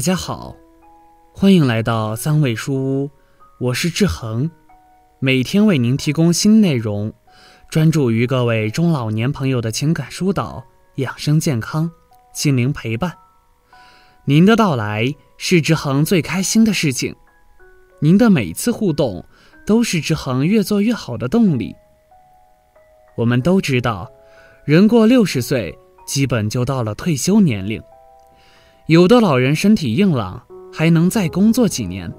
[0.00, 0.56] 大家好，
[1.30, 3.10] 欢迎来到三味书屋，
[3.58, 4.50] 我是志恒，
[5.18, 7.12] 每天为您提供新内容，
[7.68, 10.64] 专注于各位中老年朋友的情感疏导、
[10.94, 11.90] 养生健康、
[12.32, 13.12] 心灵陪伴。
[14.24, 17.14] 您的到来是志恒最开心的事情，
[18.00, 19.22] 您的每次互动
[19.66, 21.76] 都是志恒越做越好的动力。
[23.18, 24.10] 我们都知道，
[24.64, 27.82] 人过六十岁，基本就到了退休年龄。
[28.90, 32.10] 有的老人身体硬朗，还能再工作几年；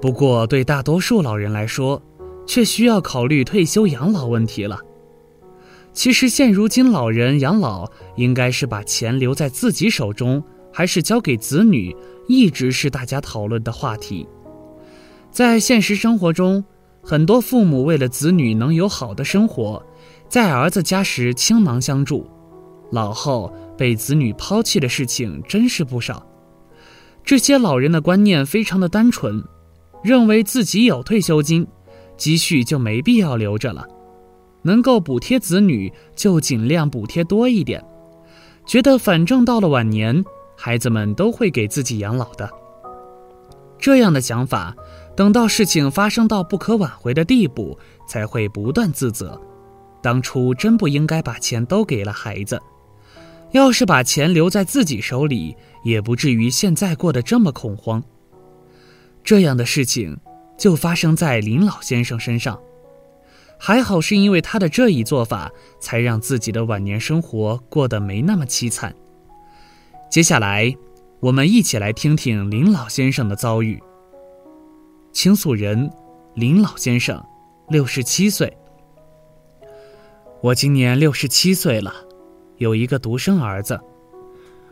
[0.00, 2.02] 不过，对大多数老人来说，
[2.46, 4.78] 却需要考虑退休养老问题了。
[5.92, 11.94] 其实，现如今老人养老应该是把钱留在自己手中，还是交给子女，
[12.26, 14.26] 一直是大家讨论的话题。
[15.30, 16.64] 在现实生活中，
[17.02, 19.84] 很多父母为了子女能有好的生活，
[20.26, 22.26] 在儿子家时倾囊相助。
[22.90, 26.26] 老后被子女抛弃的事情真是不少。
[27.24, 29.42] 这些老人的观念非常的单纯，
[30.02, 31.66] 认为自己有退休金，
[32.16, 33.86] 积蓄就没必要留着了，
[34.62, 37.84] 能够补贴子女就尽量补贴多一点，
[38.66, 40.24] 觉得反正到了晚年，
[40.56, 42.50] 孩子们都会给自己养老的。
[43.78, 44.74] 这样的想法，
[45.14, 49.40] 等到事情发生到不可挽回的地步，才会不断自责，
[50.02, 52.60] 当初真不应该把钱都给了孩子。
[53.52, 58.02] 要是把钱留在自己手里，也不至于现在过得这么恐慌。
[59.24, 60.18] 这样的事情
[60.56, 62.60] 就发生在林老先生身上，
[63.58, 68.94] 还好是因为他的这一做法，才让自己的晚年生活过得没那么凄惨。
[70.10, 70.74] 接下来，
[71.20, 73.82] 我们一起来听听林老先生的遭遇。
[75.12, 75.90] 倾诉人：
[76.34, 77.22] 林老先生，
[77.68, 78.56] 六十七岁。
[80.40, 82.07] 我今年六十七岁了。
[82.58, 83.80] 有一个独生儿子，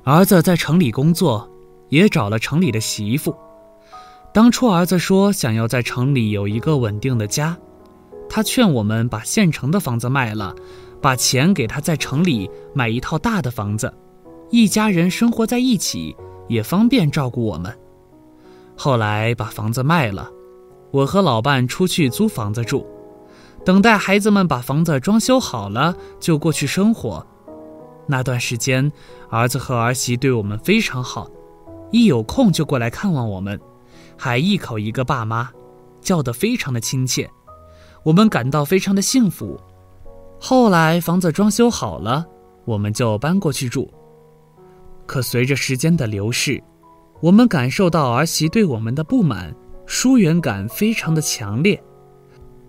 [0.05, 1.49] 儿子在城里工作，
[1.89, 3.35] 也找了城里的媳妇。
[4.33, 7.57] 当初儿子说想要在城里有一个稳定的家，
[8.29, 10.55] 他劝我们把县城的房子卖了，
[11.01, 13.93] 把钱给他在城里买一套大的房子，
[14.51, 16.15] 一家人生活在一起
[16.49, 17.75] 也方便照顾我们。
[18.77, 20.29] 后来把房子卖了，
[20.91, 22.87] 我和老伴出去租房子住，
[23.65, 27.25] 等待孩子们把房子装修好了就过去生活。
[28.09, 28.91] 那段时间，
[29.28, 31.28] 儿子和儿媳对我们非常好，
[31.91, 33.61] 一有空就过来看望我们，
[34.17, 35.50] 还一口一个爸妈，
[36.00, 37.28] 叫得非常的亲切，
[38.05, 39.61] 我们感到非常的幸福。
[40.39, 42.25] 后来房子装修好了，
[42.65, 43.93] 我们就搬过去住。
[45.05, 46.62] 可随着时间的流逝，
[47.21, 49.53] 我们感受到儿媳对我们的不满，
[49.84, 51.83] 疏远感非常的强烈。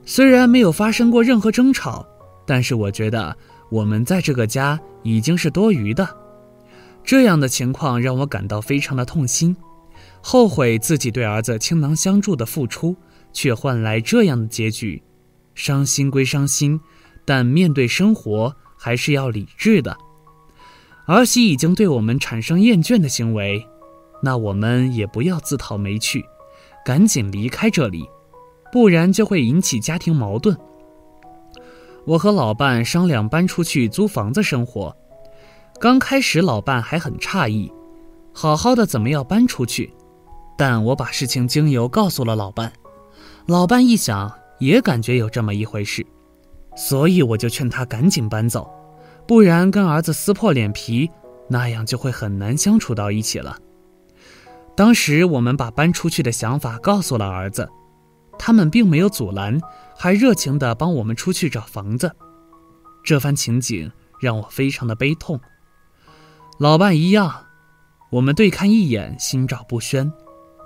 [0.03, 2.03] 虽然没有发生过任何争吵，
[2.45, 3.37] 但是我觉得。
[3.69, 6.07] 我们在这个家已经是多余的，
[7.03, 9.55] 这样的情况让我感到非常的痛心，
[10.21, 12.95] 后悔自己对儿子倾囊相助的付出，
[13.33, 15.03] 却换来这样的结局。
[15.53, 16.79] 伤心归伤心，
[17.25, 19.97] 但面对生活还是要理智的。
[21.07, 23.65] 儿媳已经对我们产生厌倦的行为，
[24.21, 26.23] 那我们也不要自讨没趣，
[26.85, 28.05] 赶紧离开这里，
[28.71, 30.55] 不然就会引起家庭矛盾。
[32.07, 34.95] 我和老伴商量搬出去租房子生活，
[35.77, 37.69] 刚开始老伴还很诧异，
[38.31, 39.93] 好好的怎么要搬出去？
[40.57, 42.71] 但我把事情经由告诉了老伴，
[43.47, 46.07] 老伴一想也感觉有这么一回事，
[46.77, 48.71] 所以我就劝他赶紧搬走，
[49.27, 51.11] 不然跟儿子撕破脸皮，
[51.49, 53.57] 那样就会很难相处到一起了。
[54.77, 57.67] 当时我们把搬出去的想法告诉了儿子。
[58.39, 59.59] 他们并没有阻拦，
[59.97, 62.15] 还热情地帮我们出去找房子。
[63.03, 65.39] 这番情景让我非常的悲痛。
[66.59, 67.45] 老伴一样，
[68.11, 70.11] 我们对看一眼，心照不宣，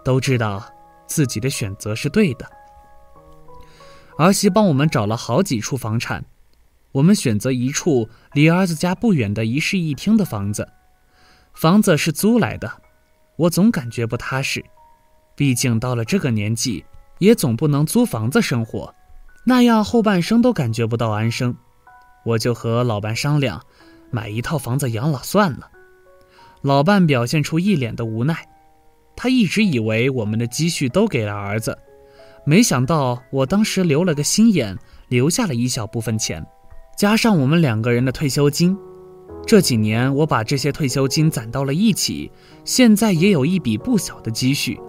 [0.04, 0.64] 都知道
[1.08, 2.46] 自己的选择是对的。
[4.18, 6.26] 儿媳帮我们找了好几处房产，
[6.92, 10.68] 我们选择一处离儿子家不远的一室一厅的房子。
[11.54, 12.82] 房子是租来的，
[13.38, 14.64] 我总感觉不踏实，
[15.36, 16.84] 毕竟到了这个年纪。
[17.20, 18.92] 也总不能租房子生活，
[19.44, 21.56] 那样后半生都感觉不到安生。
[22.24, 23.62] 我就和老伴商量，
[24.12, 25.70] 买一套房子养老算了。
[26.62, 28.48] 老伴表现出一脸的无奈，
[29.16, 31.76] 他一直以为我们的积蓄都给了儿子，
[32.46, 34.78] 没想到我当时留了个心眼，
[35.08, 36.46] 留下了一小部分钱，
[36.96, 38.78] 加上我们两个人的退休金。
[39.48, 42.32] 这几年我把这些退休金攒到了一起，
[42.64, 44.80] 现在也有一笔不小的积蓄。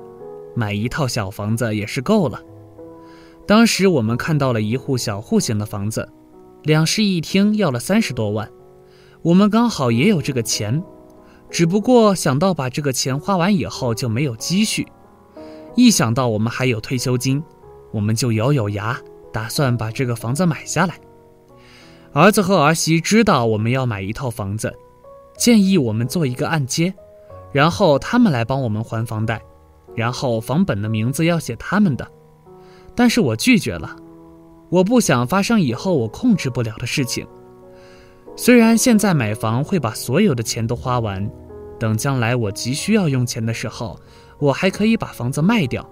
[0.54, 2.38] 买一套小房子也是够了。
[3.46, 6.08] 当时我们看到了一户小户型的房子，
[6.62, 8.48] 两室一厅要了三十多万，
[9.22, 10.82] 我们刚好也有这个钱，
[11.50, 14.86] 只不过想到把这个钱花完以后就没有积蓄，
[15.74, 17.42] 一想到我们还有退休金，
[17.92, 18.98] 我们就咬咬牙，
[19.32, 20.98] 打算把这个房子买下来。
[22.12, 24.72] 儿子和儿媳知道我们要买一套房子，
[25.36, 26.94] 建议我们做一个按揭，
[27.50, 29.42] 然后他们来帮我们还房贷，
[29.96, 32.08] 然后房本的名字要写他们的。
[32.94, 33.96] 但是我拒绝了，
[34.70, 37.26] 我不想发生以后我控制不了的事情。
[38.36, 41.30] 虽然现在买房会把所有的钱都花完，
[41.78, 43.98] 等将来我急需要用钱的时候，
[44.38, 45.88] 我还可以把房子卖掉，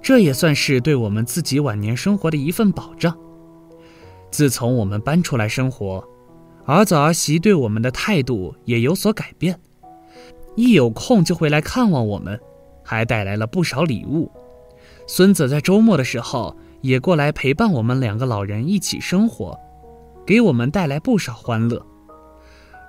[0.00, 3.16] 这也算是对我们自己晚年生活的一份保障。
[4.30, 6.02] 自从我们搬出来生活，
[6.64, 9.58] 儿子儿媳对我们的态度也有所改变，
[10.54, 12.38] 一有空就会来看望我们，
[12.84, 14.30] 还带来了不少礼物。
[15.14, 19.54] 孙子在周末的时候也过来陪伴我们两个老人一起生活，
[20.24, 21.84] 给我们带来不少欢乐。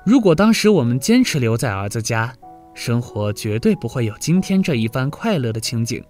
[0.05, 2.33] 如果当时我们坚持留在儿子家，
[2.73, 6.01] 生活绝对不会有今天这一番快乐的情景，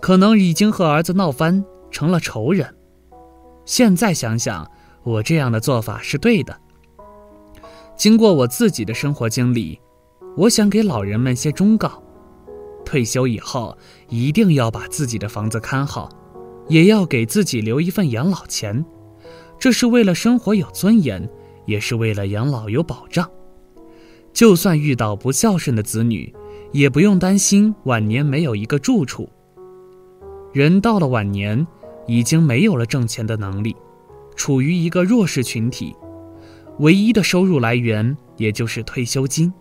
[0.00, 2.72] 可能已经和儿子闹翻，成了仇人。
[3.64, 4.70] 现在想想，
[5.02, 6.56] 我这样的做法是对的。
[7.96, 9.80] 经过我自己的生活经历，
[10.36, 12.00] 我想给老人们些忠告：
[12.88, 13.76] 退休以后
[14.08, 16.08] 一定要把自己的房子看好，
[16.68, 18.82] 也要给自己留一份养老钱。
[19.58, 21.28] 这是为了生活有尊严，
[21.66, 23.30] 也是为了养老有保障。
[24.32, 26.34] 就算遇到不孝顺的子女，
[26.72, 29.28] 也不用担心晚年没有一个住处。
[30.54, 31.66] 人到了晚年。
[32.10, 33.76] 已经没有了挣钱的能力，
[34.34, 35.94] 处于一个弱势群体，
[36.78, 39.52] 唯一的收入来源也就是退休金。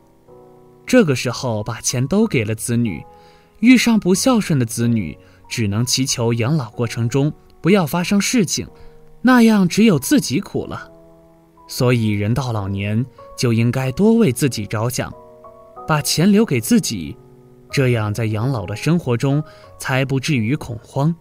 [0.86, 3.04] 这个时候把钱都给了子女，
[3.60, 5.18] 遇上不孝顺的子女，
[5.50, 7.32] 只能祈求养老过程中
[7.62, 8.68] 不要发生事情，
[9.22, 10.92] 那样只有自己苦了。
[11.68, 13.06] 所以人到老年
[13.38, 15.12] 就应该多为自己着想，
[15.88, 17.18] 把钱留给自己，
[17.70, 19.44] 这样在养老的生活中
[19.78, 21.14] 才不至于恐慌。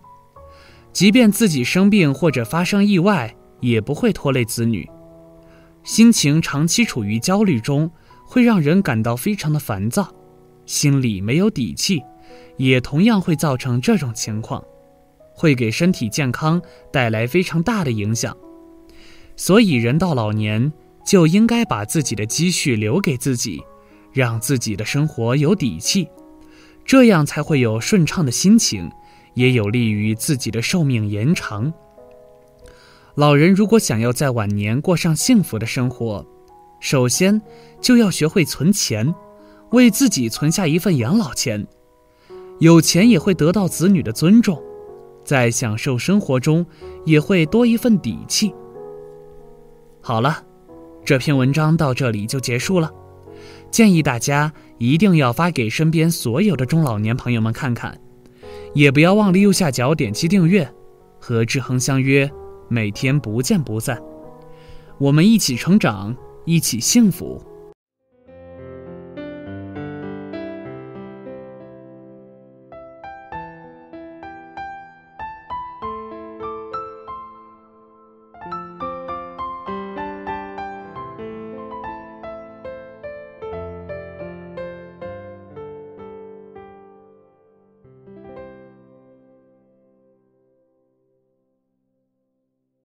[0.93, 4.89] 即便自己生病或者发生意外，也不会拖累子女。
[5.83, 7.91] 心情长期处于焦虑中，
[8.25, 10.09] 会让人感到非常的烦躁，
[10.65, 12.03] 心里没有底气，
[12.57, 14.65] 也同样会造成这种情况，
[15.35, 16.61] 会给身体健康
[16.93, 18.37] 带来非常大的影响。
[19.37, 20.73] 所以，人到老年
[21.05, 23.63] 就应该把自己的积蓄留给自己，
[24.13, 26.09] 让自己的生活有底气，
[26.85, 28.91] 这样才会有顺畅的心情。
[29.35, 31.71] 也有利于自己的寿命延长。
[33.17, 36.25] 老人如果想要在晚年过上幸福的生活，
[36.81, 37.43] 首先
[37.79, 39.15] 就要学会存钱，
[39.73, 41.67] 为自己存下一份养老钱。
[42.59, 44.63] 有钱也会得到子女的尊重，
[45.25, 46.65] 在享受生活中
[47.05, 48.55] 也会多一份底气。
[50.01, 50.43] 好了，
[51.05, 52.91] 这篇文章到这里就结束了。
[53.71, 57.99] 建议大家一定要发给身边所有的中老年朋友们看看。
[58.73, 60.71] 也不要忘了右下角点击订阅，
[61.19, 62.31] 和志恒相约，
[62.69, 64.01] 每天不见不散。
[64.99, 66.15] 我们一起成长，
[66.45, 67.43] 一起幸福。